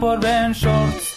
[0.00, 1.14] Por Ben Shorts.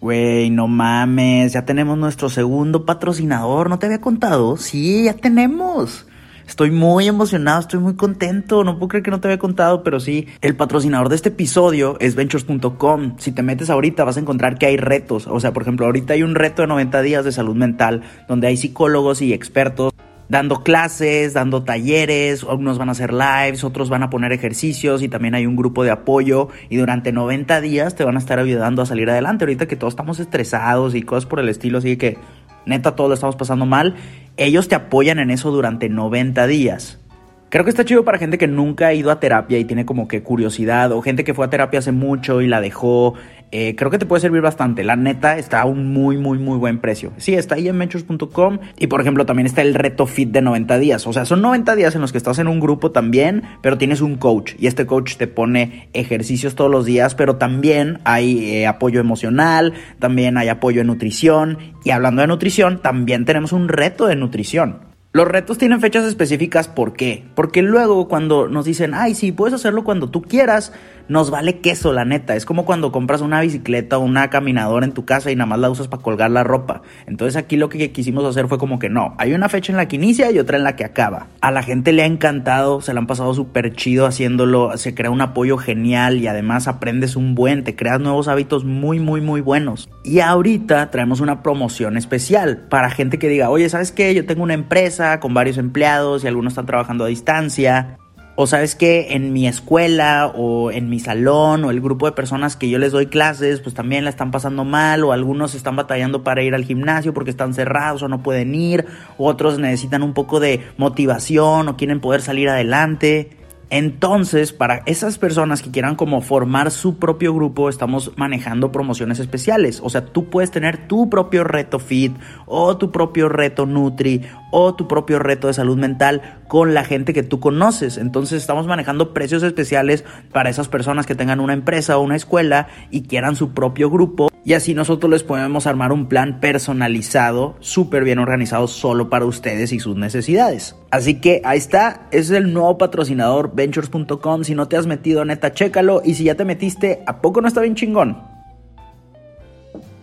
[0.00, 4.56] Güey, no mames, ya tenemos nuestro segundo patrocinador, ¿no te había contado?
[4.56, 6.06] Sí, ya tenemos.
[6.46, 10.00] Estoy muy emocionado, estoy muy contento, no puedo creer que no te había contado, pero
[10.00, 13.16] sí, el patrocinador de este episodio es ventures.com.
[13.18, 16.14] Si te metes ahorita vas a encontrar que hay retos, o sea, por ejemplo, ahorita
[16.14, 19.92] hay un reto de 90 días de salud mental donde hay psicólogos y expertos
[20.30, 25.08] dando clases, dando talleres, algunos van a hacer lives, otros van a poner ejercicios y
[25.08, 28.80] también hay un grupo de apoyo y durante 90 días te van a estar ayudando
[28.80, 29.44] a salir adelante.
[29.44, 32.16] Ahorita que todos estamos estresados y cosas por el estilo, así que
[32.64, 33.96] neta todos lo estamos pasando mal,
[34.36, 37.00] ellos te apoyan en eso durante 90 días.
[37.48, 40.06] Creo que está chido para gente que nunca ha ido a terapia y tiene como
[40.06, 43.14] que curiosidad, o gente que fue a terapia hace mucho y la dejó.
[43.52, 44.84] Eh, creo que te puede servir bastante.
[44.84, 47.12] La neta está a un muy, muy, muy buen precio.
[47.16, 48.58] Sí, está ahí en ventures.com.
[48.78, 51.06] Y por ejemplo, también está el reto fit de 90 días.
[51.06, 54.00] O sea, son 90 días en los que estás en un grupo también, pero tienes
[54.00, 54.54] un coach.
[54.58, 59.74] Y este coach te pone ejercicios todos los días, pero también hay eh, apoyo emocional,
[59.98, 61.58] también hay apoyo en nutrición.
[61.84, 64.89] Y hablando de nutrición, también tenemos un reto de nutrición.
[65.12, 67.24] Los retos tienen fechas específicas, ¿por qué?
[67.34, 70.72] Porque luego cuando nos dicen, ay, sí, puedes hacerlo cuando tú quieras,
[71.08, 72.36] nos vale queso, la neta.
[72.36, 75.58] Es como cuando compras una bicicleta o una caminadora en tu casa y nada más
[75.58, 76.82] la usas para colgar la ropa.
[77.08, 79.88] Entonces aquí lo que quisimos hacer fue como que no, hay una fecha en la
[79.88, 81.26] que inicia y otra en la que acaba.
[81.40, 85.10] A la gente le ha encantado, se la han pasado súper chido haciéndolo, se crea
[85.10, 89.40] un apoyo genial y además aprendes un buen, te creas nuevos hábitos muy, muy, muy
[89.40, 89.88] buenos.
[90.04, 94.14] Y ahorita traemos una promoción especial para gente que diga, oye, ¿sabes qué?
[94.14, 97.98] Yo tengo una empresa con varios empleados y algunos están trabajando a distancia
[98.42, 102.56] o sabes que en mi escuela o en mi salón o el grupo de personas
[102.56, 106.24] que yo les doy clases, pues también la están pasando mal o algunos están batallando
[106.24, 108.86] para ir al gimnasio porque están cerrados o no pueden ir,
[109.18, 113.36] otros necesitan un poco de motivación o quieren poder salir adelante.
[113.70, 119.80] Entonces, para esas personas que quieran como formar su propio grupo, estamos manejando promociones especiales.
[119.84, 122.12] O sea, tú puedes tener tu propio reto fit
[122.46, 127.12] o tu propio reto nutri o tu propio reto de salud mental con la gente
[127.12, 127.96] que tú conoces.
[127.96, 132.66] Entonces, estamos manejando precios especiales para esas personas que tengan una empresa o una escuela
[132.90, 134.30] y quieran su propio grupo.
[134.50, 139.72] Y así nosotros les podemos armar un plan personalizado, súper bien organizado solo para ustedes
[139.72, 140.74] y sus necesidades.
[140.90, 144.42] Así que ahí está, es el nuevo patrocinador ventures.com.
[144.42, 146.02] Si no te has metido, neta, chécalo.
[146.04, 148.20] Y si ya te metiste, ¿a poco no está bien chingón?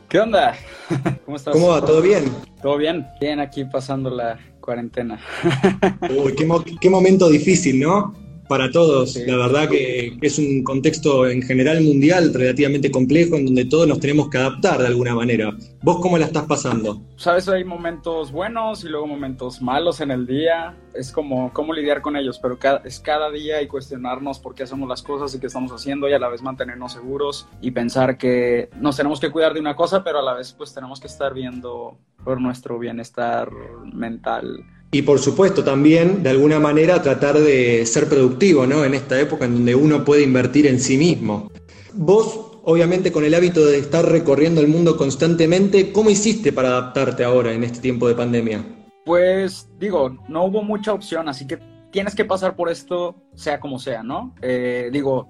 [0.07, 0.55] ¿Qué onda?
[1.25, 1.53] ¿Cómo estás?
[1.53, 1.81] ¿Cómo va?
[1.81, 2.23] ¿Todo bien?
[2.61, 5.19] Todo bien, bien aquí pasando la cuarentena.
[6.23, 8.13] Uy, qué, mo- qué momento difícil, ¿no?
[8.47, 9.13] Para todos.
[9.13, 9.25] Sí.
[9.25, 13.99] La verdad que es un contexto en general mundial relativamente complejo en donde todos nos
[13.99, 15.55] tenemos que adaptar de alguna manera.
[15.81, 17.01] ¿Vos cómo la estás pasando?
[17.17, 20.75] Sabes, hay momentos buenos y luego momentos malos en el día.
[20.93, 24.63] Es como cómo lidiar con ellos, pero cada, es cada día y cuestionarnos por qué
[24.63, 28.17] hacemos las cosas y qué estamos haciendo y a la vez mantenernos seguros y pensar
[28.17, 31.07] que nos tenemos que cuidar de una cosa, pero a la vez pues tenemos que
[31.07, 33.49] estar viendo por nuestro bienestar
[33.93, 34.65] mental.
[34.91, 38.85] Y por supuesto también, de alguna manera, tratar de ser productivo, ¿no?
[38.85, 41.51] En esta época en donde uno puede invertir en sí mismo.
[41.93, 47.23] Vos, obviamente, con el hábito de estar recorriendo el mundo constantemente, ¿cómo hiciste para adaptarte
[47.25, 48.63] ahora en este tiempo de pandemia?
[49.05, 51.59] Pues digo, no hubo mucha opción, así que
[51.91, 54.35] tienes que pasar por esto, sea como sea, ¿no?
[54.41, 55.27] Eh, digo,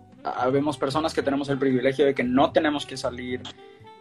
[0.51, 3.41] vemos personas que tenemos el privilegio de que no tenemos que salir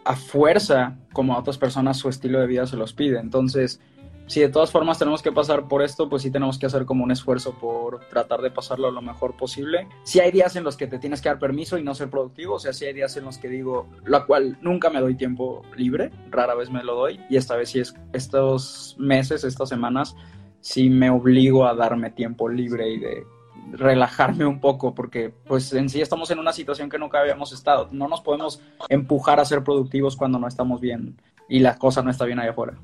[0.04, 3.18] a fuerza como a otras personas su estilo de vida se los pide.
[3.18, 3.80] Entonces,
[4.26, 7.04] si de todas formas tenemos que pasar por esto, pues sí tenemos que hacer como
[7.04, 9.88] un esfuerzo por tratar de pasarlo lo mejor posible.
[10.02, 12.54] Si hay días en los que te tienes que dar permiso y no ser productivo,
[12.54, 15.62] o sea, si hay días en los que digo, la cual nunca me doy tiempo
[15.76, 20.16] libre, rara vez me lo doy, y esta vez sí es estos meses, estas semanas,
[20.60, 23.24] sí me obligo a darme tiempo libre y de
[23.72, 27.88] relajarme un poco porque pues en sí estamos en una situación que nunca habíamos estado.
[27.92, 31.16] No nos podemos empujar a ser productivos cuando no estamos bien
[31.48, 32.74] y la cosa no está bien allá afuera.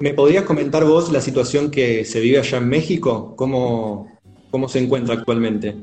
[0.00, 3.36] ¿Me podrías comentar vos la situación que se vive allá en México?
[3.36, 4.08] ¿Cómo,
[4.50, 5.76] cómo se encuentra actualmente?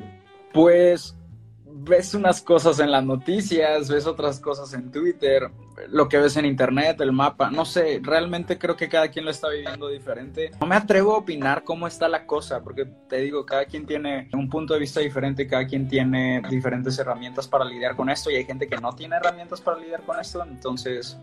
[0.51, 1.15] Pues
[1.63, 5.51] ves unas cosas en las noticias, ves otras cosas en Twitter,
[5.89, 9.29] lo que ves en internet, el mapa, no sé, realmente creo que cada quien lo
[9.29, 10.49] está viviendo diferente.
[10.59, 14.29] No me atrevo a opinar cómo está la cosa, porque te digo, cada quien tiene
[14.33, 18.35] un punto de vista diferente, cada quien tiene diferentes herramientas para lidiar con esto y
[18.37, 21.17] hay gente que no tiene herramientas para lidiar con esto, entonces,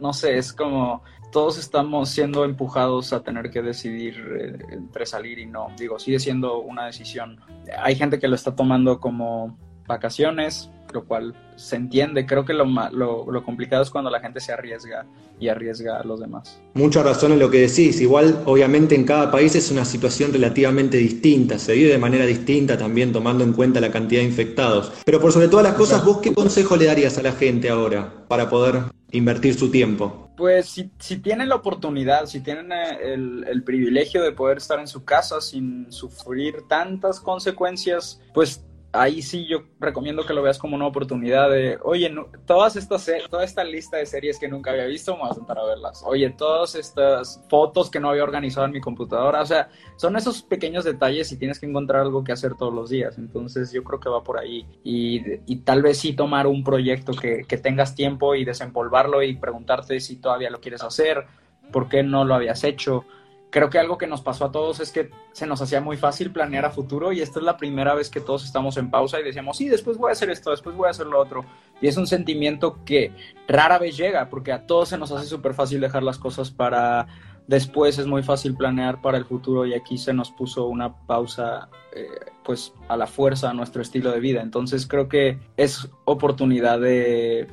[0.00, 1.02] no sé, es como
[1.32, 5.68] todos estamos siendo empujados a tener que decidir eh, entre salir y no.
[5.78, 7.40] Digo, sigue siendo una decisión.
[7.78, 12.26] Hay gente que lo está tomando como vacaciones, lo cual se entiende.
[12.26, 15.06] Creo que lo, lo, lo, complicado es cuando la gente se arriesga
[15.38, 16.60] y arriesga a los demás.
[16.74, 18.00] Mucha razón en lo que decís.
[18.00, 21.58] Igual, obviamente, en cada país es una situación relativamente distinta.
[21.58, 24.92] Se vive de manera distinta también tomando en cuenta la cantidad de infectados.
[25.04, 28.26] Pero por sobre todas las cosas, ¿vos qué consejo le darías a la gente ahora
[28.28, 30.30] para poder invertir su tiempo?
[30.36, 34.78] Pues si, si tienen la oportunidad, si tienen eh, el, el, privilegio de poder estar
[34.78, 38.65] en su casa sin sufrir tantas consecuencias, pues
[38.96, 42.12] ahí sí yo recomiendo que lo veas como una oportunidad de, oye,
[42.46, 45.58] todas estas, toda esta lista de series que nunca había visto, me voy a sentar
[45.58, 46.02] a verlas.
[46.04, 50.42] Oye, todas estas fotos que no había organizado en mi computadora, o sea, son esos
[50.42, 53.18] pequeños detalles y tienes que encontrar algo que hacer todos los días.
[53.18, 54.66] Entonces yo creo que va por ahí.
[54.84, 59.98] Y, tal vez sí tomar un proyecto que, que tengas tiempo y desempolvarlo y preguntarte
[60.00, 61.26] si todavía lo quieres hacer,
[61.72, 63.04] por qué no lo habías hecho
[63.50, 66.30] creo que algo que nos pasó a todos es que se nos hacía muy fácil
[66.30, 69.24] planear a futuro y esta es la primera vez que todos estamos en pausa y
[69.24, 71.44] decíamos, sí, después voy a hacer esto, después voy a hacer lo otro.
[71.80, 73.12] Y es un sentimiento que
[73.46, 77.06] rara vez llega porque a todos se nos hace súper fácil dejar las cosas para
[77.46, 81.68] después, es muy fácil planear para el futuro y aquí se nos puso una pausa
[81.94, 82.08] eh,
[82.44, 84.42] pues a la fuerza a nuestro estilo de vida.
[84.42, 87.48] Entonces creo que es oportunidad de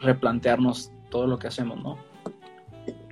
[0.00, 1.98] replantearnos todo lo que hacemos, ¿no?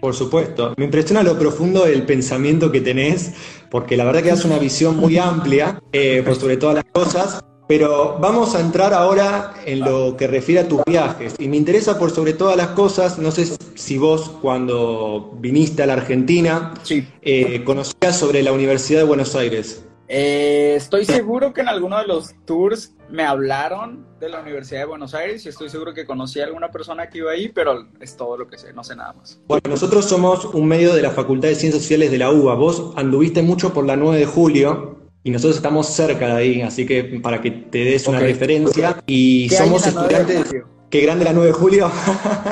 [0.05, 3.33] Por supuesto, me impresiona lo profundo del pensamiento que tenés,
[3.71, 7.43] porque la verdad que das una visión muy amplia eh, por sobre todas las cosas,
[7.67, 11.37] pero vamos a entrar ahora en lo que refiere a tus viajes.
[11.39, 15.87] Y me interesa por sobre todas las cosas, no sé si vos cuando viniste a
[15.87, 16.75] la Argentina
[17.23, 19.87] eh, conocías sobre la Universidad de Buenos Aires.
[20.07, 24.87] Eh, estoy seguro que en alguno de los tours me hablaron de la Universidad de
[24.87, 28.17] Buenos Aires y estoy seguro que conocí a alguna persona que iba ahí, pero es
[28.17, 29.41] todo lo que sé, no sé nada más.
[29.47, 32.55] Bueno, nosotros somos un medio de la Facultad de Ciencias Sociales de la UBA.
[32.55, 36.87] Vos anduviste mucho por la 9 de julio y nosotros estamos cerca de ahí, así
[36.87, 39.03] que para que te des una referencia.
[39.07, 40.55] Y somos estudiantes.
[40.91, 41.91] ¿Qué grande la 9 de julio?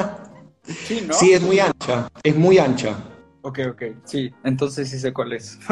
[0.62, 1.14] sí, ¿no?
[1.14, 2.96] Sí, es muy ancha, es muy ancha.
[3.42, 5.58] Ok, ok, sí, entonces sí sé cuál es.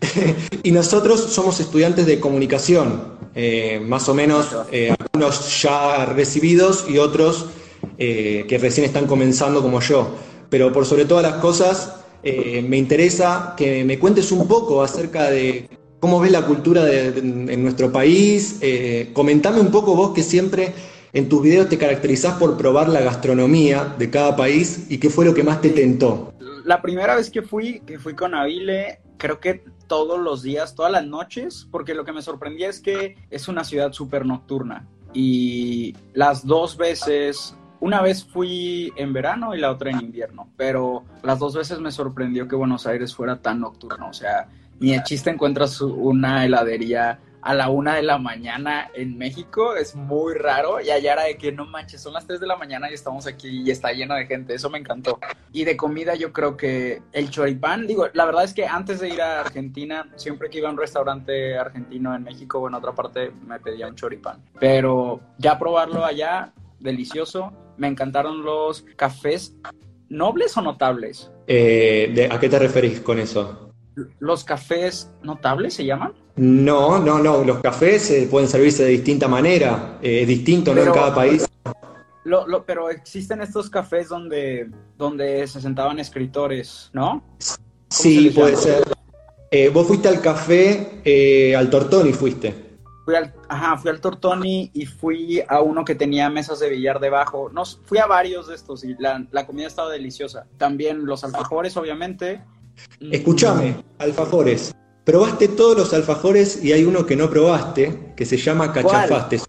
[0.62, 6.98] y nosotros somos estudiantes de comunicación, eh, más o menos eh, algunos ya recibidos y
[6.98, 7.46] otros
[7.96, 10.16] eh, que recién están comenzando como yo.
[10.48, 15.68] Pero por sobre todas las cosas, me interesa que me cuentes un poco acerca de
[16.00, 18.58] cómo ves la cultura en nuestro país.
[19.12, 20.74] comentame un poco vos que siempre
[21.12, 25.24] en tus videos te caracterizás por probar la gastronomía de cada país y qué fue
[25.24, 26.34] lo que más te tentó.
[26.64, 30.92] La primera vez que fui, que fui con Avile, creo que todos los días, todas
[30.92, 34.86] las noches, porque lo que me sorprendía es que es una ciudad súper nocturna.
[35.12, 41.02] Y las dos veces, una vez fui en verano y la otra en invierno, pero
[41.24, 44.10] las dos veces me sorprendió que Buenos Aires fuera tan nocturno.
[44.10, 44.46] O sea,
[44.78, 49.94] ni de chiste encuentras una heladería a la una de la mañana en México es
[49.94, 52.90] muy raro y allá era de que no manches, son las 3 de la mañana
[52.90, 55.18] y estamos aquí y está lleno de gente, eso me encantó.
[55.52, 59.08] Y de comida yo creo que el choripán, digo, la verdad es que antes de
[59.08, 62.92] ir a Argentina, siempre que iba a un restaurante argentino en México o en otra
[62.92, 64.42] parte, me pedía un choripán.
[64.58, 69.54] Pero ya probarlo allá, delicioso, me encantaron los cafés
[70.08, 71.30] nobles o notables.
[71.46, 73.69] Eh, ¿A qué te referís con eso?
[74.18, 76.12] ¿Los cafés notables se llaman?
[76.36, 77.44] No, no, no.
[77.44, 79.98] Los cafés eh, pueden servirse de distinta manera.
[80.00, 80.82] Eh, distinto, ¿no?
[80.82, 81.46] En cada país.
[82.24, 87.22] Lo, pero existen estos cafés donde, donde se sentaban escritores, ¿no?
[87.88, 88.84] Sí, puede ser.
[89.50, 92.70] Eh, vos fuiste al café, al Tortoni fuiste.
[93.04, 97.00] Fui al, ajá, fui al Tortoni y fui a uno que tenía mesas de billar
[97.00, 97.50] debajo.
[97.52, 100.46] No, fui a varios de estos y la, la comida estaba deliciosa.
[100.56, 102.42] También los alfajores, obviamente.
[103.00, 104.74] Escúchame, alfajores.
[105.04, 109.40] Probaste todos los alfajores y hay uno que no probaste, que se llama cachafaste.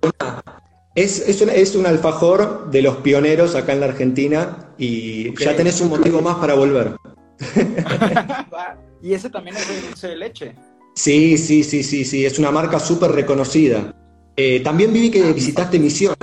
[0.95, 5.89] Es, es, un, alfajor de los pioneros acá en la Argentina y ya tenés un
[5.89, 6.95] motivo más para volver.
[9.01, 10.55] y ese también es de dulce de leche.
[10.95, 13.93] Sí, sí, sí, sí, sí, es una marca súper reconocida.
[14.35, 16.17] Eh, también vi que visitaste Misiones.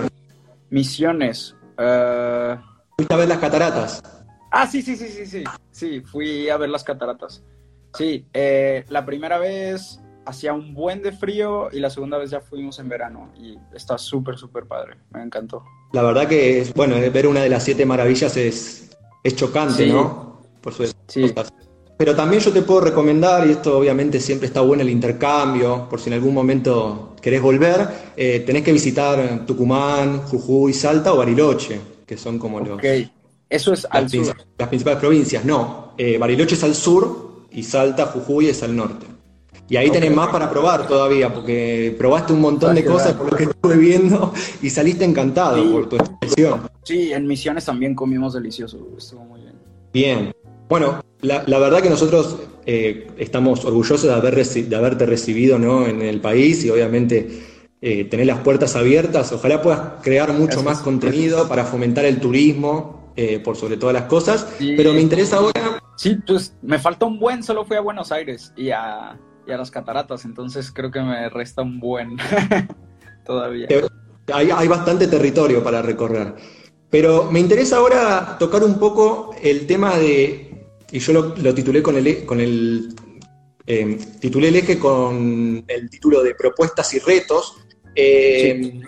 [0.70, 1.54] Misiones.
[1.78, 2.56] eh,
[2.96, 4.02] Fuiste a ver las cataratas.
[4.50, 5.44] Ah, sí, sí, sí, sí, sí.
[5.70, 7.42] Sí, fui a ver las cataratas.
[7.94, 12.40] Sí, eh, la primera vez hacía un buen de frío y la segunda vez ya
[12.40, 14.96] fuimos en verano y está súper, súper padre.
[15.10, 15.64] Me encantó.
[15.92, 18.90] La verdad que, es, bueno, ver una de las siete maravillas es,
[19.24, 19.92] es chocante, Sí.
[19.92, 20.42] ¿no?
[20.60, 21.32] Por su Sí.
[21.96, 25.98] Pero también yo te puedo recomendar, y esto obviamente siempre está bueno el intercambio, por
[25.98, 31.80] si en algún momento querés volver, eh, tenés que visitar Tucumán, Jujuy, Salta o Bariloche,
[32.06, 32.84] que son como los, Ok,
[33.50, 34.36] eso es al las, sur.
[34.58, 35.44] las principales provincias.
[35.44, 39.06] No, eh, Bariloche es al sur y Salta, Jujuy es al norte.
[39.70, 40.16] Y ahí tenés Ok.
[40.16, 44.32] más para probar todavía, porque probaste un montón de cosas por lo que estuve viendo
[44.62, 45.68] y saliste encantado Sí.
[45.70, 46.68] por tu expresión.
[46.84, 48.78] Sí, en Misiones también comimos delicioso.
[48.96, 49.54] Estuvo muy bien.
[49.92, 50.32] Bien.
[50.70, 55.58] Bueno, la, la verdad que nosotros eh, estamos orgullosos de, haber reci- de haberte recibido
[55.58, 55.86] ¿no?
[55.86, 57.28] en el país y obviamente
[57.82, 59.32] eh, tener las puertas abiertas.
[59.32, 60.64] Ojalá puedas crear mucho Gracias.
[60.64, 64.46] más contenido para fomentar el turismo, eh, por sobre todas las cosas.
[64.58, 64.74] Sí.
[64.76, 68.52] Pero me interesa ahora, Sí, pues me falta un buen, solo fui a Buenos Aires
[68.56, 72.16] y a, y a las cataratas, entonces creo que me resta un buen
[73.26, 73.66] todavía.
[74.32, 76.36] Hay, hay bastante territorio para recorrer.
[76.90, 81.82] Pero me interesa ahora tocar un poco el tema de, y yo lo, lo titulé
[81.82, 82.94] con el, e- con el
[83.66, 87.56] eh, titulé el eje con el título de propuestas y retos.
[87.96, 88.80] Eh,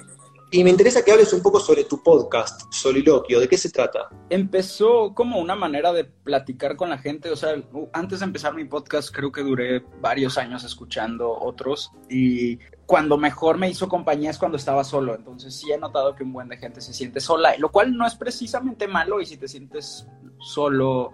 [0.53, 4.09] Y me interesa que hables un poco sobre tu podcast, Soliloquio, ¿de qué se trata?
[4.31, 8.55] Empezó como una manera de platicar con la gente, o sea, u- antes de empezar
[8.55, 11.93] mi podcast creo que duré varios años escuchando otros.
[12.09, 16.25] Y cuando mejor me hizo compañía es cuando estaba solo, entonces sí he notado que
[16.25, 19.21] un buen de gente se siente sola, lo cual no es precisamente malo.
[19.21, 20.09] Y si te sientes
[20.41, 21.13] solo,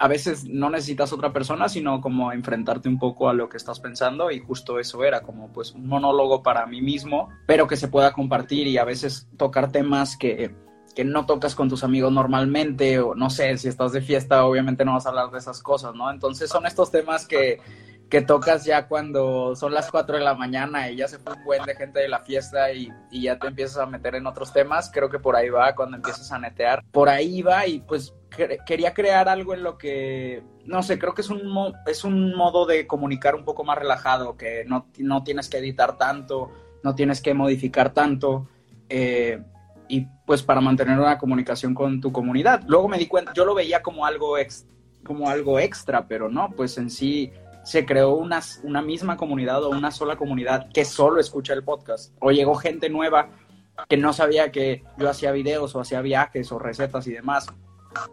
[0.00, 3.80] a veces no necesitas otra persona, sino como enfrentarte un poco a lo que estás
[3.80, 7.88] pensando y justo eso era como pues un monólogo para mí mismo, pero que se
[7.88, 10.54] pueda compartir y a veces tocar temas que
[10.94, 14.84] que no tocas con tus amigos normalmente, o no sé, si estás de fiesta, obviamente
[14.84, 16.10] no vas a hablar de esas cosas, ¿no?
[16.10, 17.60] Entonces son estos temas que,
[18.10, 21.44] que tocas ya cuando son las 4 de la mañana y ya se fue un
[21.44, 24.90] buen de gente de la fiesta y, ya te empiezas a meter en otros temas,
[24.92, 26.84] creo que por ahí va cuando empiezas a netear.
[26.90, 28.12] Por ahí va y pues
[28.66, 32.34] quería crear algo en lo que, no sé, creo que es un, mo- es un
[32.34, 36.50] modo de comunicar un poco más relajado, que no, no tienes que editar tanto,
[36.82, 38.48] no tienes que modificar tanto.
[38.88, 39.40] eh,
[39.88, 42.62] y pues para mantener una comunicación con tu comunidad.
[42.68, 44.64] Luego me di cuenta, yo lo veía como algo, ex,
[45.04, 47.32] como algo extra, pero no, pues en sí
[47.64, 48.40] se creó una,
[48.82, 52.14] misma comunidad o una sola comunidad que solo escucha el podcast.
[52.20, 53.30] O llegó gente nueva
[53.88, 57.46] que no sabía que yo hacía videos o hacía viajes o recetas y demás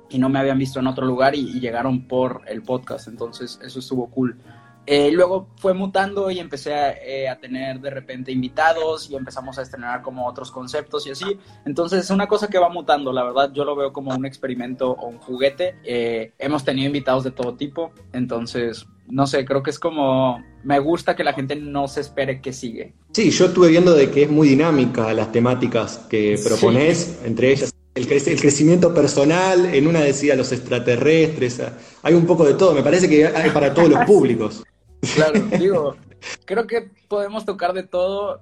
[0.10, 3.80] y no me habían visto en otro lugar y, llegaron por el podcast, entonces eso
[3.80, 4.38] estuvo cool.
[4.86, 9.60] Eh, luego fue mutando y empecé a, eh, a, tener de repente invitados y empezamos
[9.60, 11.38] a estrenar como otros conceptos y así.
[11.66, 14.92] Entonces es una cosa que va mutando, la verdad yo lo veo como un experimento
[14.92, 15.76] o un juguete.
[15.84, 20.80] Eh, hemos tenido invitados de todo tipo, entonces no sé, creo que es como, me
[20.80, 22.94] gusta que la gente no se espere que sigue.
[23.14, 27.28] Sí, yo estuve viendo de que es muy dinámica las temáticas que propones, sí.
[27.28, 31.62] entre ellas el, cre el, crecimiento personal, en una decía los extraterrestres,
[32.04, 34.64] hay un poco de todo, me parece que hay para todos los públicos.
[35.16, 35.96] Claro, digo,
[36.46, 38.42] creo que podemos tocar de todo.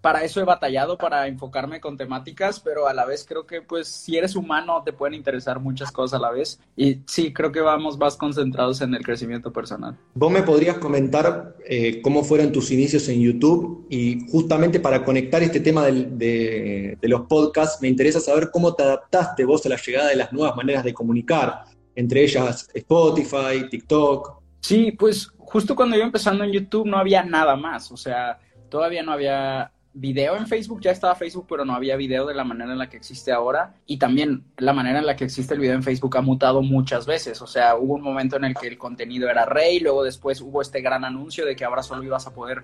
[0.00, 3.88] Para eso he batallado, para enfocarme con temáticas, pero a la vez creo que, pues,
[3.88, 6.60] si eres humano, te pueden interesar muchas cosas a la vez.
[6.76, 9.96] Y sí, creo que vamos más concentrados en el crecimiento personal.
[10.14, 13.86] ¿Vos me podrías comentar eh, cómo fueron tus inicios en YouTube?
[13.90, 18.74] Y justamente para conectar este tema de, de, de los podcasts, me interesa saber cómo
[18.74, 21.64] te adaptaste vos a la llegada de las nuevas maneras de comunicar,
[21.94, 24.40] entre ellas Spotify, TikTok.
[24.60, 28.38] Sí, pues justo cuando iba empezando en YouTube no había nada más, o sea,
[28.68, 32.44] todavía no había video en Facebook, ya estaba Facebook, pero no había video de la
[32.44, 33.74] manera en la que existe ahora.
[33.86, 37.06] Y también la manera en la que existe el video en Facebook ha mutado muchas
[37.06, 37.42] veces.
[37.42, 40.62] O sea, hubo un momento en el que el contenido era rey, luego después hubo
[40.62, 42.62] este gran anuncio de que ahora solo ibas a poder,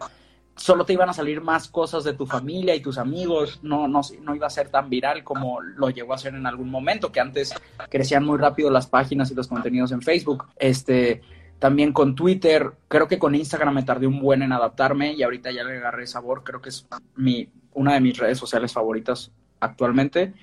[0.55, 4.01] solo te iban a salir más cosas de tu familia y tus amigos, no, no,
[4.23, 7.21] no iba a ser tan viral como lo llegó a ser en algún momento, que
[7.21, 7.55] antes
[7.91, 10.47] crecían muy rápido las páginas y los contenidos en Facebook.
[10.57, 11.23] Este
[11.59, 15.51] también con Twitter, creo que con Instagram me tardé un buen en adaptarme y ahorita
[15.51, 20.35] ya le agarré sabor, creo que es mi, una de mis redes sociales favoritas actualmente.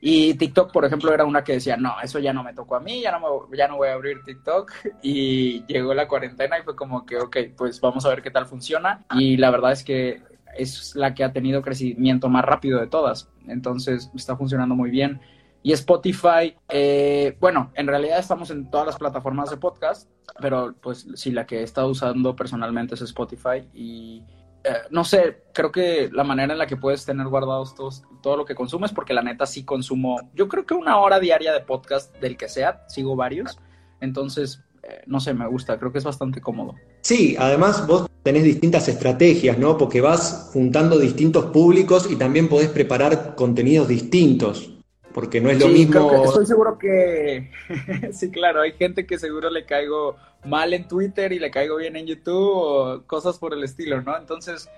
[0.00, 2.80] Y TikTok, por ejemplo, era una que decía, no, eso ya no me tocó a
[2.80, 4.70] mí, ya no, me, ya no voy a abrir TikTok.
[5.02, 8.46] Y llegó la cuarentena y fue como que, ok, pues vamos a ver qué tal
[8.46, 9.04] funciona.
[9.12, 10.22] Y la verdad es que
[10.56, 13.28] es la que ha tenido crecimiento más rápido de todas.
[13.48, 15.20] Entonces está funcionando muy bien.
[15.66, 20.08] Y Spotify, eh, bueno, en realidad estamos en todas las plataformas de podcast,
[20.40, 24.22] pero pues sí, la que he estado usando personalmente es Spotify y
[24.62, 28.36] eh, no sé, creo que la manera en la que puedes tener guardados todos, todo
[28.36, 31.62] lo que consumes, porque la neta sí consumo, yo creo que una hora diaria de
[31.62, 33.58] podcast del que sea, sigo varios,
[34.00, 36.76] entonces, eh, no sé, me gusta, creo que es bastante cómodo.
[37.00, 39.76] Sí, además vos tenés distintas estrategias, ¿no?
[39.76, 44.75] Porque vas juntando distintos públicos y también podés preparar contenidos distintos
[45.16, 46.24] porque no es lo mismo.
[46.26, 47.50] estoy seguro que,
[48.12, 51.96] sí, claro, hay gente que seguro le caigo mal en Twitter y le caigo bien
[51.96, 54.14] en YouTube o cosas por el estilo, ¿no?
[54.14, 54.68] Entonces,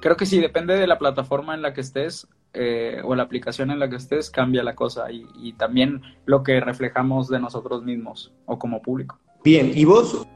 [0.00, 3.72] creo que sí, depende de la plataforma en la que estés eh, o la aplicación
[3.72, 7.82] en la que estés, cambia la cosa y, y también lo que reflejamos de nosotros
[7.82, 9.18] mismos o como público.
[9.42, 10.28] Bien, ¿y vos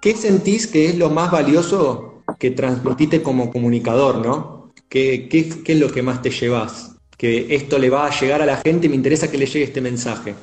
[0.00, 4.72] qué sentís que es lo más valioso que transmitiste como comunicador, ¿no?
[4.88, 6.93] ¿Qué, qué, qué es lo que más te llevas?
[7.16, 9.64] Que esto le va a llegar a la gente y me interesa que le llegue
[9.64, 10.34] este mensaje.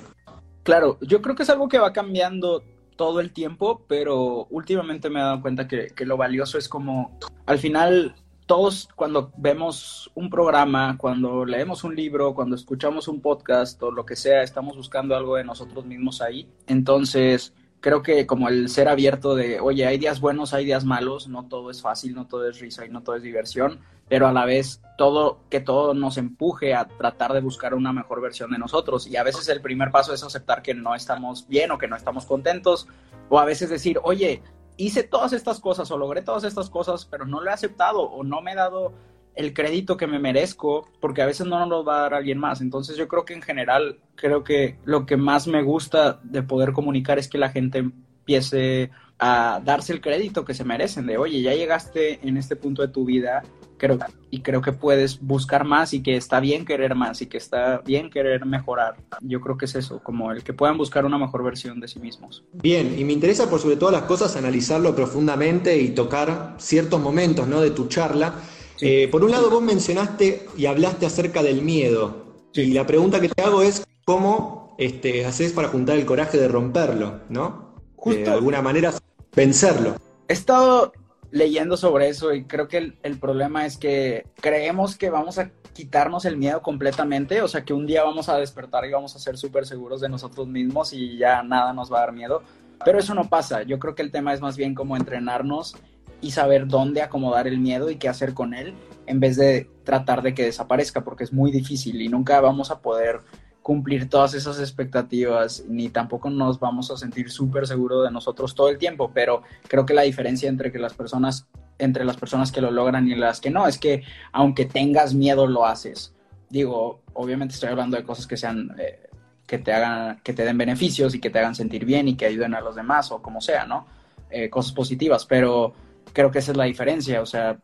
[0.64, 2.64] Claro, yo creo que es algo que va cambiando
[2.96, 7.18] todo el tiempo, pero últimamente me he dado cuenta que, que lo valioso es como,
[7.46, 13.82] al final, todos cuando vemos un programa, cuando leemos un libro, cuando escuchamos un podcast
[13.82, 16.48] o lo que sea, estamos buscando algo de nosotros mismos ahí.
[16.68, 21.28] Entonces, creo que como el ser abierto de, oye, hay días buenos, hay días malos,
[21.28, 24.32] no todo es fácil, no todo es risa y no todo es diversión, pero a
[24.32, 28.60] la vez todo, que todo nos empuje a tratar de buscar una mejor versión de
[28.60, 29.08] nosotros.
[29.08, 31.96] Y a veces el primer paso es aceptar que no estamos bien o que no
[31.96, 32.88] estamos contentos,
[33.30, 34.44] o a veces decir, oye,
[34.78, 38.24] hice todas estas cosas o logré todas estas cosas, pero no lo he aceptado o
[38.24, 38.94] no me he dado
[39.36, 42.38] el crédito que me merezco, porque a veces no nos lo va a dar alguien
[42.38, 42.62] más.
[42.62, 46.74] Entonces yo creo que en general, creo que lo que más me gusta de poder
[46.74, 51.42] comunicar es que la gente empiece a darse el crédito que se merecen, de, oye,
[51.42, 53.44] ya llegaste en este punto de tu vida
[53.82, 53.98] creo,
[54.30, 57.80] y creo que puedes buscar más y que está bien querer más y que está
[57.80, 58.96] bien querer mejorar.
[59.22, 62.00] Yo creo que es eso, como el que puedan buscar una mejor versión de sí
[62.00, 62.44] mismos.
[62.54, 67.48] Bien, y me interesa por sobre todas las cosas analizarlo profundamente y tocar ciertos momentos
[67.48, 67.60] ¿no?
[67.60, 68.36] de tu charla.
[68.82, 72.50] Eh, por un lado, vos mencionaste y hablaste acerca del miedo.
[72.54, 76.48] Y la pregunta que te hago es, ¿cómo este, haces para juntar el coraje de
[76.48, 77.22] romperlo?
[77.30, 77.76] ¿no?
[78.04, 78.94] De alguna manera,
[79.36, 79.96] vencerlo.
[80.28, 80.92] He estado
[81.32, 86.26] leyendo sobre eso y creo que el, problema es que creemos que vamos a quitarnos
[86.26, 89.38] el miedo completamente, o sea que un día vamos a despertar y vamos a ser
[89.38, 92.44] súper seguros de nosotros mismos y ya nada nos va a dar miedo,
[92.84, 95.78] pero eso no pasa, yo creo que el tema es más bien como entrenarnos
[96.22, 98.74] y saber dónde acomodar el miedo y qué hacer con él
[99.08, 102.80] en vez de tratar de que desaparezca porque es muy difícil y nunca vamos a
[102.80, 103.22] poder
[103.62, 108.70] cumplir todas esas expectativas, ni tampoco nos vamos a sentir súper seguros de nosotros todo
[108.70, 112.62] el tiempo, pero creo que la diferencia entre que las personas, entre las personas que
[112.62, 116.14] lo logran y las que no, es que aunque tengas miedo, lo haces.
[116.50, 119.10] Digo, obviamente estoy hablando de cosas que sean, eh,
[119.46, 122.26] que te hagan, que te den beneficios y que te hagan sentir bien y que
[122.26, 123.86] ayuden a los demás o como sea, ¿no?
[124.32, 125.74] Eh, cosas positivas, pero
[126.14, 127.60] creo que esa es la diferencia, o sea,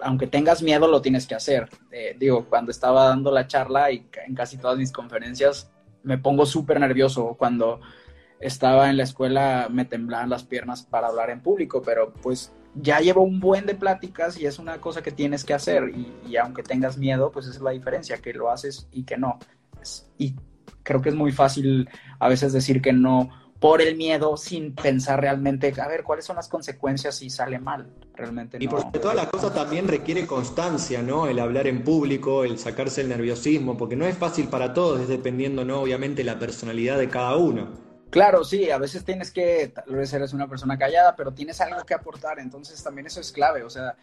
[0.00, 1.68] aunque tengas miedo, lo tienes que hacer.
[1.90, 5.70] Eh, digo, cuando estaba dando la charla y en casi todas mis conferencias,
[6.02, 7.34] me pongo súper nervioso.
[7.38, 7.80] Cuando
[8.40, 13.00] estaba en la escuela me temblaban las piernas para hablar en público, pero pues ya
[13.00, 16.36] llevo un buen de pláticas y es una cosa que tienes que hacer y, y
[16.36, 19.38] aunque tengas miedo, pues esa es la diferencia, que lo haces y que no.
[20.18, 20.36] Y
[20.82, 21.88] creo que es muy fácil
[22.20, 26.36] a veces decir que no por el miedo sin pensar realmente, a ver, cuáles son
[26.36, 27.90] las consecuencias si sale mal.
[28.14, 31.28] Realmente Y por todas las cosas también requiere constancia, ¿no?
[31.28, 35.08] El hablar en público, el sacarse el nerviosismo, porque no es fácil para todos, es
[35.08, 35.80] dependiendo, ¿no?
[35.80, 37.88] Obviamente la personalidad de cada uno.
[38.10, 41.84] Claro, sí, a veces tienes que, tal vez eres una persona callada, pero tienes algo
[41.84, 43.96] que aportar, entonces también eso es clave, o sea,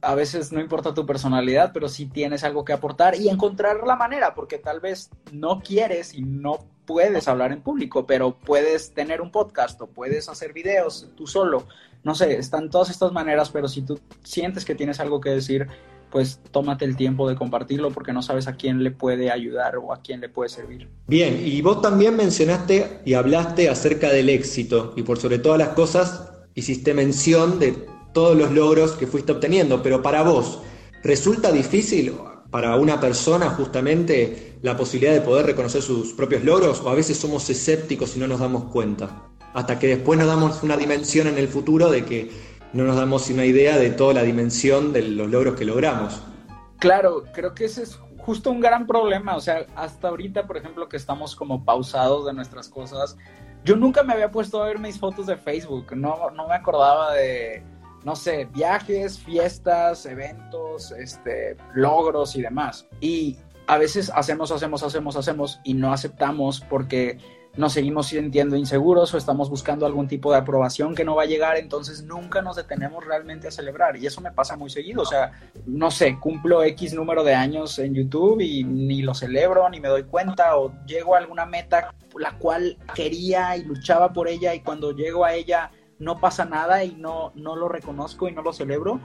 [0.00, 3.94] a veces no importa tu personalidad, pero sí tienes algo que aportar y encontrar la
[3.94, 9.20] manera, porque tal vez no quieres y no puedes hablar en público, pero puedes tener
[9.20, 11.66] un podcast o puedes hacer videos tú solo,
[12.04, 15.68] no sé, están todas estas maneras, pero si tú sientes que tienes algo que decir,
[16.10, 19.92] pues tómate el tiempo de compartirlo porque no sabes a quién le puede ayudar o
[19.92, 20.88] a quién le puede servir.
[21.06, 25.70] Bien, y vos también mencionaste y hablaste acerca del éxito y por sobre todas las
[25.70, 30.60] cosas hiciste mención de todos los logros que fuiste obteniendo, pero para vos,
[31.02, 32.12] ¿resulta difícil
[32.52, 37.16] para una persona justamente la posibilidad de poder reconocer sus propios logros o a veces
[37.16, 39.22] somos escépticos y no nos damos cuenta?
[39.54, 42.30] Hasta que después nos damos una dimensión en el futuro de que
[42.74, 46.22] no nos damos una idea de toda la dimensión de los logros que logramos.
[46.78, 49.34] Claro, creo que ese es justo un gran problema.
[49.34, 53.16] O sea, hasta ahorita, por ejemplo, que estamos como pausados de nuestras cosas,
[53.64, 55.96] yo nunca me había puesto a ver mis fotos de Facebook.
[55.96, 57.64] No, no me acordaba de,
[58.04, 62.86] no sé, viajes, fiestas, eventos, este, logros y demás.
[63.00, 63.36] Y
[63.66, 67.18] a veces hacemos, hacemos, hacemos, hacemos y no aceptamos porque
[67.54, 71.26] nos seguimos sintiendo inseguros o estamos buscando algún tipo de aprobación que no va a
[71.26, 73.96] llegar, entonces nunca nos detenemos realmente a celebrar.
[73.96, 75.02] Y eso me pasa muy seguido.
[75.02, 75.32] O sea,
[75.66, 79.88] no sé, cumplo X número de años en YouTube y ni lo celebro, ni me
[79.88, 84.60] doy cuenta, o llego a alguna meta la cual quería y luchaba por ella, y
[84.60, 85.70] cuando llego a ella
[86.02, 89.00] no pasa nada y no, no lo reconozco y no lo celebro.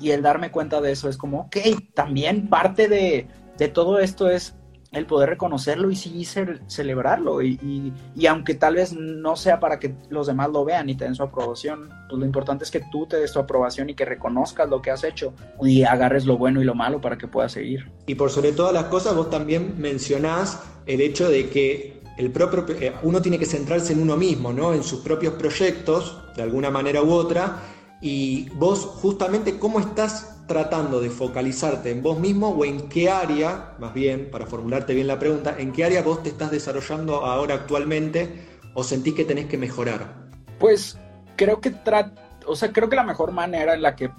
[0.00, 1.56] Y el darme cuenta de eso es como, ok,
[1.94, 4.54] también parte de, de todo esto es
[4.92, 7.42] el poder reconocerlo y sí celebrarlo.
[7.42, 7.92] Y,
[8.28, 11.90] aunque tal vez no sea para que los demás lo vean y te su aprobación,
[12.08, 14.90] pues lo importante es que tú te des tu aprobación y que reconozcas lo que
[14.90, 17.90] has hecho y agarres lo bueno y lo malo para que puedas seguir.
[18.06, 22.66] Y por sobre todas las cosas, vos también mencionás el hecho de que el propio,
[22.80, 24.74] eh, uno tiene que centrarse en uno mismo, ¿no?
[24.74, 27.62] en sus propios proyectos, de alguna manera u otra.
[28.00, 33.76] Y vos justamente, ¿cómo estás tratando de focalizarte en vos mismo o en qué área,
[33.78, 37.54] más bien, para formularte bien la pregunta, en qué área vos te estás desarrollando ahora
[37.54, 40.28] actualmente o sentís que tenés que mejorar?
[40.58, 40.98] Pues
[41.36, 41.72] creo que
[42.46, 44.10] o sea, creo que la mejor manera en la que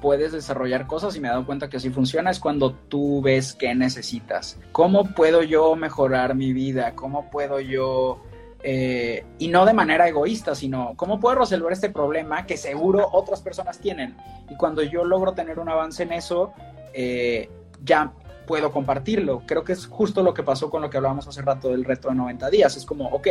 [0.00, 3.54] puedes desarrollar cosas y me he dado cuenta que así funciona es cuando tú ves
[3.54, 4.58] qué necesitas.
[4.72, 6.94] ¿Cómo puedo yo mejorar mi vida?
[6.94, 8.20] ¿Cómo puedo yo
[8.62, 13.40] eh, y no de manera egoísta, sino cómo puedo resolver este problema que seguro otras
[13.40, 14.16] personas tienen.
[14.50, 16.52] Y cuando yo logro tener un avance en eso,
[16.92, 17.48] eh,
[17.82, 18.12] ya
[18.46, 19.42] puedo compartirlo.
[19.46, 22.08] Creo que es justo lo que pasó con lo que hablábamos hace rato del reto
[22.08, 22.76] de 90 días.
[22.76, 23.28] Es como, ok,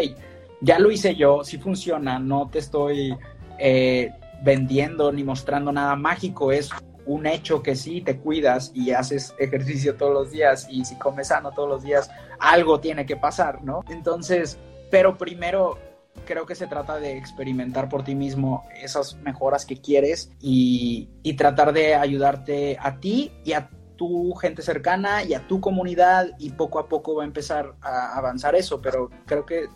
[0.62, 3.16] ya lo hice yo, si funciona, no te estoy
[3.60, 4.12] eh,
[4.44, 6.70] vendiendo ni mostrando nada mágico, es
[7.06, 11.30] un hecho que sí te cuidas y haces ejercicio todos los días y si comes
[11.30, 13.82] sano todos los días, algo tiene que pasar, ¿no?
[13.90, 14.60] Entonces,
[14.92, 15.78] pero primero
[16.26, 21.74] creo que se trata de experimentar por ti mismo esas mejoras que quieres y, tratar
[21.74, 26.80] de ayudarte a ti y a tu gente cercana y a tu comunidad y poco
[26.80, 29.68] a poco va a empezar a avanzar eso, pero creo que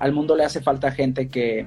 [0.00, 1.66] al mundo le hace falta gente que,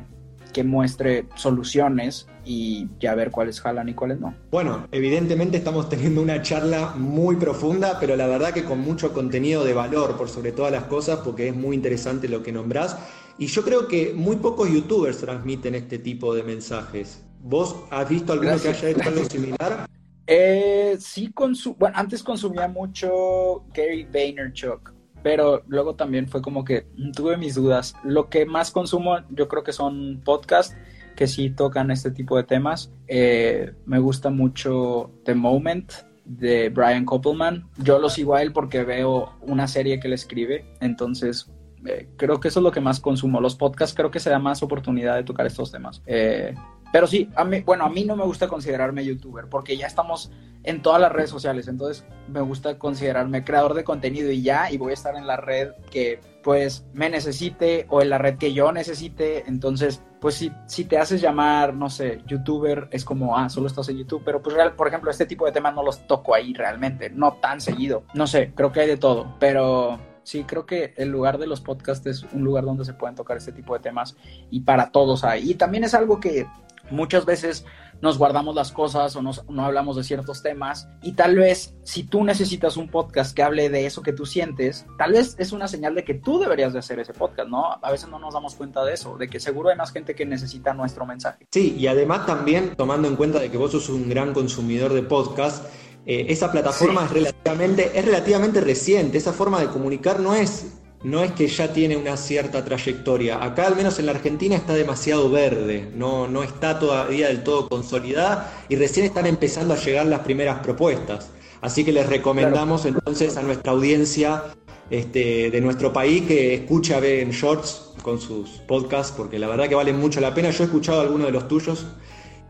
[0.53, 4.33] que muestre soluciones y ya ver cuáles jalan y cuáles no.
[4.49, 9.65] Bueno, evidentemente estamos teniendo una charla muy profunda, pero la verdad que con mucho contenido
[9.65, 12.97] de valor por sobre todas las cosas, porque es muy interesante lo que nombrás.
[13.37, 17.21] Y yo creo que muy pocos youtubers transmiten este tipo de mensajes.
[17.41, 19.85] ¿Vos has visto alguno que haya hecho algo similar?
[20.25, 21.33] Eh, sí,
[21.77, 27.93] bueno, antes consumía mucho Gary Vaynerchuk, pero luego también fue como que tuve mis dudas.
[28.03, 30.75] Lo que más consumo yo creo que son podcasts
[31.17, 32.93] que sí tocan este tipo de temas.
[33.07, 35.91] Eh, me gusta mucho The Moment
[36.23, 37.67] de Brian Koppelman.
[37.77, 41.51] Yo lo sigo a él porque veo una serie que él escribe, entonces
[41.85, 43.41] eh, creo que eso es lo que más consumo.
[43.41, 46.03] Los podcasts creo que se da más oportunidad de tocar estos temas.
[46.05, 46.53] Eh,
[46.91, 50.31] pero sí, a mí, bueno, a mí no me gusta considerarme youtuber porque ya estamos
[50.63, 54.77] en todas las redes sociales, entonces me gusta considerarme creador de contenido y ya, y
[54.77, 58.53] voy a estar en la red que pues me necesite o en la red que
[58.53, 63.49] yo necesite, entonces pues si, si te haces llamar, no sé, youtuber, es como, ah,
[63.49, 66.05] solo estás en YouTube, pero pues real, por ejemplo, este tipo de temas no los
[66.07, 70.43] toco ahí realmente, no tan seguido, no sé, creo que hay de todo, pero sí
[70.43, 73.53] creo que el lugar de los podcasts es un lugar donde se pueden tocar este
[73.53, 74.17] tipo de temas
[74.51, 75.49] y para todos hay.
[75.49, 76.45] Y también es algo que
[76.91, 77.65] muchas veces
[78.01, 82.23] nos guardamos las cosas o no hablamos de ciertos temas y tal vez si tú
[82.23, 85.95] necesitas un podcast que hable de eso que tú sientes, tal vez es una señal
[85.95, 87.79] de que tú deberías de hacer ese podcast, ¿no?
[87.81, 90.25] A veces no nos damos cuenta de eso, de que seguro hay más gente que
[90.25, 91.47] necesita nuestro mensaje.
[91.51, 95.01] Sí, y además también tomando en cuenta de que vos sos un gran consumidor de
[95.01, 95.65] podcast,
[96.05, 101.23] eh, esa plataforma es, relativamente, es relativamente reciente, esa forma de comunicar no es no
[101.23, 103.43] es que ya tiene una cierta trayectoria.
[103.43, 107.69] Acá, al menos en la Argentina, está demasiado verde, no, no está todavía del todo
[107.69, 111.29] consolidada y recién están empezando a llegar las primeras propuestas.
[111.61, 114.43] Así que les recomendamos entonces a nuestra audiencia
[114.89, 119.67] este, de nuestro país que escuche a Ben Shorts con sus podcasts, porque la verdad
[119.67, 120.49] que valen mucho la pena.
[120.51, 121.85] Yo he escuchado algunos de los tuyos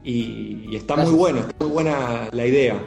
[0.03, 2.79] y, está muy bueno, está muy buena la idea.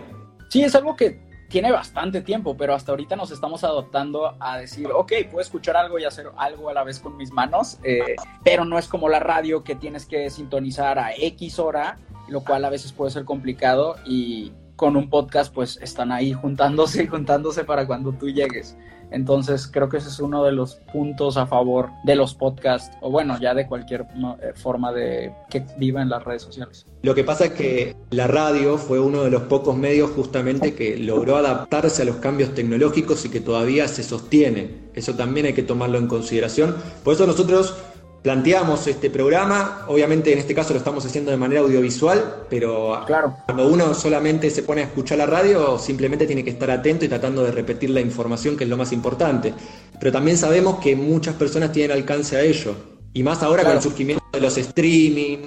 [0.49, 4.87] Sí, es algo que tiene bastante tiempo, pero hasta ahorita nos estamos adoptando a decir,
[4.87, 8.65] ok, puedo escuchar algo y hacer algo a la vez con mis manos, eh, pero
[8.65, 12.71] no es como la radio que tienes que sintonizar a X hora, lo cual a
[12.71, 17.85] veces puede ser complicado y con un podcast pues están ahí juntándose y juntándose para
[17.85, 18.77] cuando tú llegues.
[19.11, 23.11] Entonces creo que ese es uno de los puntos a favor de los podcasts o
[23.11, 26.87] bueno, ya de cualquier eh, forma de que viva en las redes sociales.
[27.03, 30.97] Lo que pasa es que la radio fue uno de los pocos medios justamente que
[30.97, 34.91] logró adaptarse a los cambios tecnológicos y que todavía se sostiene.
[34.95, 36.77] Eso también hay que tomarlo en consideración.
[37.03, 37.77] Por eso nosotros
[38.23, 43.37] planteamos este programa, obviamente en este caso lo estamos haciendo de manera audiovisual, pero Claro.
[43.47, 47.09] cuando uno solamente se pone a escuchar la radio, simplemente tiene que estar atento y
[47.09, 49.55] tratando de repetir la información, que es lo más importante.
[49.99, 52.75] Pero también sabemos que muchas personas tienen alcance a ello,
[53.13, 55.39] y más ahora con el surgimiento de los streaming,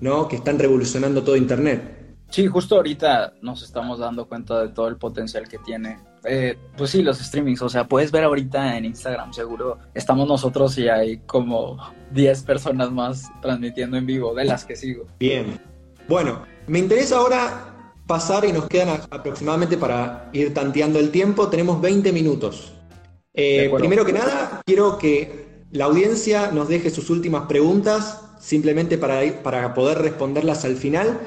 [0.00, 0.26] ¿no?
[0.26, 2.00] que están revolucionando todo Internet.
[2.30, 5.98] Sí, justo ahorita nos estamos dando cuenta de todo el potencial que tiene.
[6.26, 10.76] Eh, pues sí, los streamings, o sea, puedes ver ahorita en Instagram, seguro estamos nosotros
[10.78, 11.78] y hay como
[12.12, 15.06] 10 personas más transmitiendo en vivo de las que sigo.
[15.18, 15.60] Bien.
[16.08, 17.74] Bueno, me interesa ahora
[18.06, 21.48] pasar y nos quedan aproximadamente para ir tanteando el tiempo.
[21.48, 22.74] Tenemos 20 minutos.
[23.32, 29.20] Eh, primero que nada, quiero que la audiencia nos deje sus últimas preguntas, simplemente para,
[29.42, 31.20] para poder responderlas al final.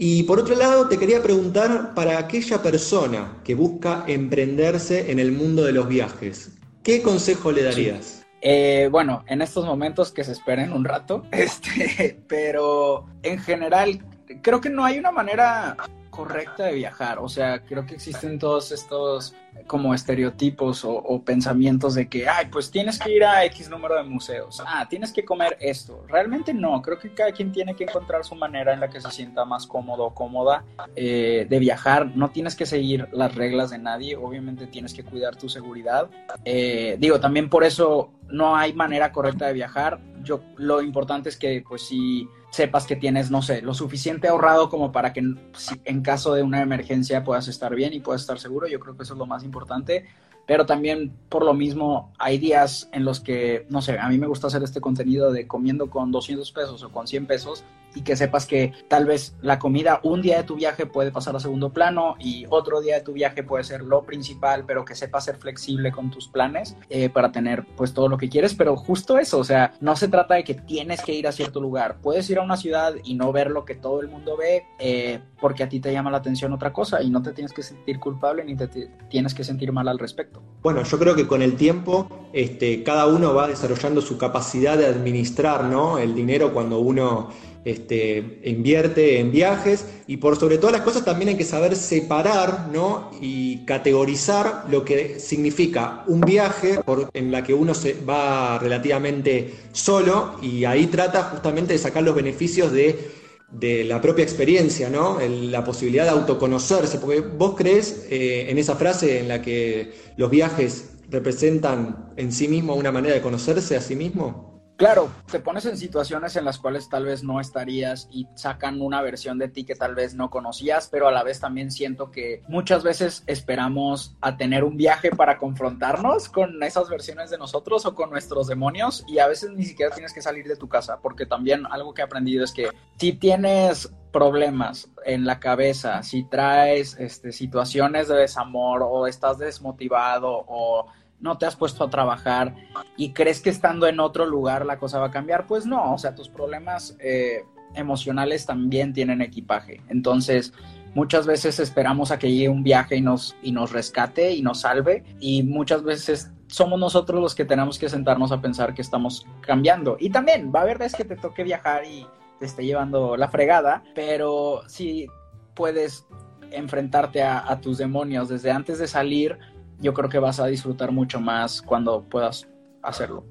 [0.00, 5.32] Y por otro lado, te quería preguntar para aquella persona que busca emprenderse en el
[5.32, 6.52] mundo de los viajes,
[6.84, 8.24] ¿qué consejo le darías?
[8.40, 14.00] Eh, bueno, en estos momentos que se esperen un rato, este, pero en general
[14.40, 15.76] creo que no hay una manera
[16.18, 19.36] correcta de viajar, o sea, creo que existen todos estos
[19.68, 24.02] como estereotipos o, pensamientos de que, ay, pues tienes que ir a X número de
[24.02, 26.04] museos, ah, tienes que comer esto.
[26.08, 29.12] Realmente no, creo que cada quien tiene que encontrar su manera en la que se
[29.12, 30.64] sienta más cómodo o cómoda
[30.96, 32.10] eh, de viajar.
[32.16, 36.10] No tienes que seguir las reglas de nadie, obviamente tienes que cuidar tu seguridad.
[36.44, 40.00] Eh, digo, también por eso no hay manera correcta de viajar.
[40.24, 44.68] Yo, lo importante es que, pues, si sepas que tienes, no sé, lo suficiente ahorrado
[44.68, 48.66] como para que en caso de una emergencia puedas estar bien y puedas estar seguro.
[48.66, 50.06] Yo creo que eso es lo más importante.
[50.46, 54.26] Pero también, por lo mismo, hay días en los que, no sé, a mí me
[54.26, 57.64] gusta hacer este contenido de comiendo con 200 pesos o con 100 pesos
[57.98, 61.34] y que sepas que tal vez la comida un día de tu viaje puede pasar
[61.34, 64.94] a segundo plano y otro día de tu viaje puede ser lo principal, pero que
[64.94, 68.76] sepas ser flexible con tus planes eh, para tener pues todo lo que quieres, pero
[68.76, 71.96] justo eso, o sea, no se trata de que tienes que ir a cierto lugar,
[72.00, 75.18] puedes ir a una ciudad y no ver lo que todo el mundo ve eh,
[75.40, 77.98] porque a ti te llama la atención otra cosa y no te tienes que sentir
[77.98, 78.68] culpable ni te,
[79.10, 80.40] tienes que sentir mal al respecto.
[80.62, 84.86] Bueno, yo creo que con el tiempo este, cada uno va desarrollando su capacidad de
[84.86, 85.98] administrar ¿no?
[85.98, 87.30] el dinero cuando uno
[87.64, 92.68] este, invierte en viajes y por sobre todas las cosas también hay que saber separar
[92.72, 93.10] ¿no?
[93.20, 96.80] y categorizar lo que significa un viaje
[97.12, 102.14] en la que uno se va relativamente solo y ahí trata justamente de sacar los
[102.14, 105.18] beneficios de la propia experiencia, ¿no?
[105.20, 110.30] La posibilidad de autoconocerse, porque vos crees eh, en esa frase en la que los
[110.30, 114.57] viajes representan en sí mismo una manera de conocerse a sí mismo.
[114.78, 119.02] Claro, te pones en situaciones en las cuales tal vez no estarías y sacan una
[119.02, 122.44] versión de ti que tal vez no conocías, pero a la vez también siento que
[122.46, 127.96] muchas veces esperamos a tener un viaje para confrontarnos con esas versiones de nosotros o
[127.96, 131.26] con nuestros demonios y a veces ni siquiera tienes que salir de tu casa, porque
[131.26, 132.68] también algo que he aprendido es que
[133.00, 140.44] si tienes problemas en la cabeza, si traes este, situaciones de desamor o estás desmotivado
[140.46, 140.86] o
[141.20, 142.54] no te has puesto a trabajar
[142.96, 145.98] y crees que estando en otro lugar la cosa va a cambiar, pues no, o
[145.98, 149.82] sea, tus problemas eh, emocionales también tienen equipaje.
[149.88, 150.52] Entonces,
[150.94, 154.60] muchas veces esperamos a que llegue un viaje y nos, y nos rescate y nos
[154.60, 159.26] salve y muchas veces somos nosotros los que tenemos que sentarnos a pensar que estamos
[159.40, 159.96] cambiando.
[160.00, 162.06] Y también va a haber veces que te toque viajar y
[162.38, 165.08] te esté llevando la fregada, pero si
[165.54, 166.06] puedes
[166.50, 169.38] enfrentarte a tus demonios desde antes de salir,
[169.80, 172.48] yo creo que vas a disfrutar mucho más cuando puedas
[172.82, 173.24] hacerlo.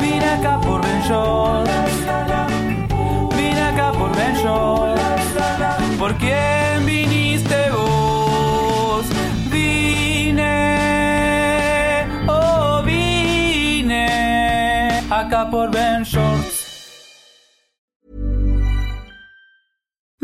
[0.00, 1.02] Vine acá por Ben.
[3.36, 4.34] Vine acá por Ben.
[5.98, 9.06] ¿Por quién viniste vos?
[9.50, 10.46] Vine,
[12.28, 14.06] oh vine
[15.10, 16.57] acá por Ben Shorts.